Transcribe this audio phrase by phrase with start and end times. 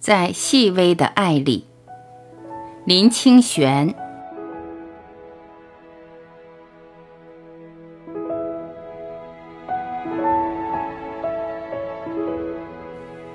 [0.00, 1.66] 在细微的爱里，
[2.86, 3.94] 林清玄。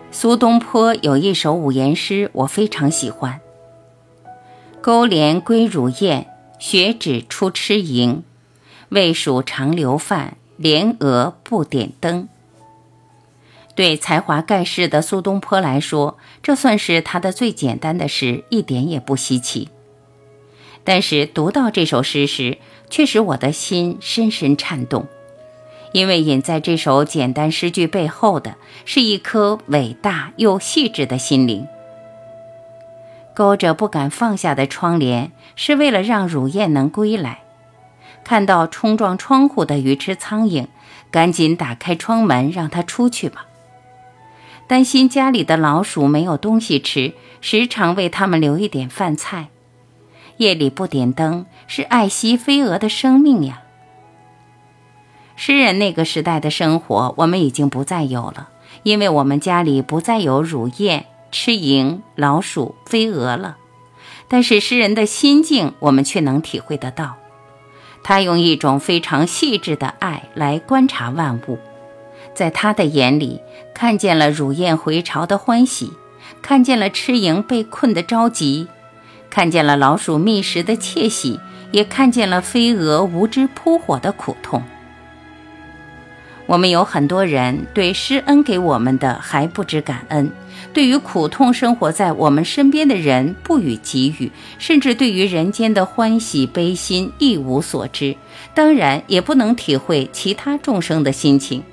[0.09, 3.39] 苏东坡有一首五言诗，我非常喜欢
[4.81, 6.25] ：“钩镰归乳燕，
[6.57, 8.21] 雪止出吃蝇。
[8.89, 12.27] 魏蜀长流饭，莲娥不点灯。”
[13.75, 19.69] 对才华盖世的苏东坡来说，这算是他的最简单的诗，一点也不稀奇。
[20.85, 22.57] 但是读到这首诗时，
[22.89, 25.07] 却使我的心深深颤动，
[25.91, 31.67] 因为隐在这首简单诗句背后的是一颗伟大又细致的心灵。
[33.33, 37.39] 勾着不敢放下的窗帘，是为了让乳燕能归来。
[38.23, 40.67] 看到冲撞窗户的鱼吃苍蝇，
[41.11, 43.47] 赶紧打开窗门，让它出去吧。
[44.67, 49.49] 担心家里的老鼠没有东西吃，时常为它们留一点饭菜。
[50.37, 53.61] 夜里不点灯，是爱惜飞蛾的生命呀。
[55.35, 58.49] 诗人那个时代的生活，我们已经不再有了，
[58.83, 63.57] 因为我们家里不再有乳燕、吃蝇、老鼠、飞蛾了。
[64.27, 67.15] 但是诗人的心境，我们却能体会得到。
[68.03, 71.59] 他用一种非常细致的爱来观察万物。
[72.35, 73.39] 在他的眼里，
[73.73, 75.93] 看见了乳燕回巢的欢喜，
[76.41, 78.67] 看见了吃蝇被困的着急，
[79.29, 81.39] 看见了老鼠觅食的窃喜，
[81.71, 84.61] 也看见了飞蛾无知扑火的苦痛。
[86.47, 90.29] 我们有很多人对施恩给我们的还不知感恩，
[90.73, 98.15] 对于苦痛生活在我们身边的人不予给予，甚至对于人间的欢喜悲心一无所知，
[98.53, 101.63] 当然也不能体会其他众生的心情。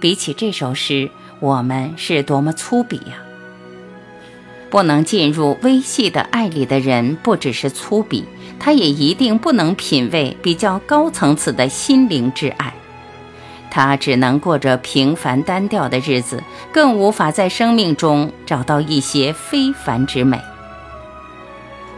[0.00, 3.18] 比起这首诗，我们是多么粗鄙呀！
[4.70, 8.24] 不能进入微细的爱里的人，不只是粗鄙，
[8.58, 12.72] 他也一定不能品味比较高层次的心灵之爱。
[13.70, 20.40] 他只能过着平凡单调的日子，更无法在生命中找到一些非凡之美。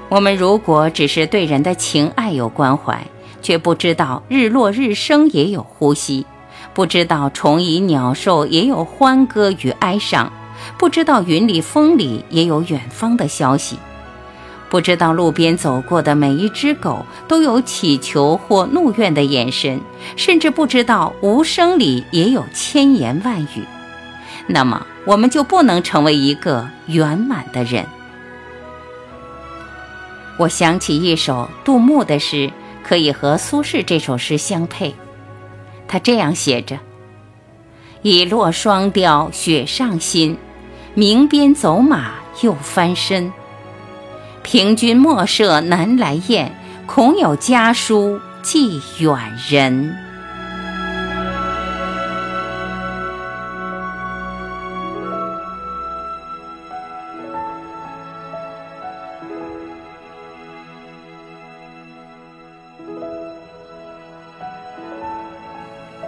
[0.09, 3.07] 我们如果只是对人的情爱有关怀，
[3.41, 6.27] 却不知道日落日升也有呼吸。
[6.75, 10.33] 不知道虫蚁鸟兽也有欢歌与哀伤，
[10.79, 13.79] 不知道云里风里也有远方的消息，
[14.71, 19.81] 不知道路边走过的每一只狗都有乞求或怒怨的眼神，
[20.17, 23.67] 甚至不知道无声里也有千言万语，
[24.47, 27.85] 那么我们就不能成为一个圆满的人。
[30.39, 32.51] 我想起一首杜牧的诗，
[32.83, 34.95] 可以和苏轼这首诗相配。
[35.93, 36.79] 他这样写着
[38.01, 40.39] ：“已落双雕雪上新，
[40.95, 43.31] 鸣鞭走马又翻身。
[44.43, 46.51] 凭君莫设南来雁，
[46.87, 49.19] 恐有家书寄远
[49.51, 49.95] 人。”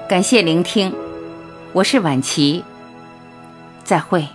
[0.06, 0.94] 感谢聆听，
[1.72, 2.62] 我是晚琪，
[3.84, 4.28] 再会。